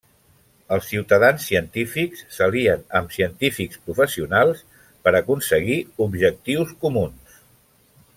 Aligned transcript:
Els 0.75 0.85
ciutadans 0.91 1.43
científics 1.49 2.23
s'alien 2.37 2.81
amb 2.99 3.13
científics 3.17 3.83
professionals 3.89 4.65
per 5.05 5.13
aconseguir 5.21 5.77
objectius 6.07 6.73
comuns. 6.87 7.37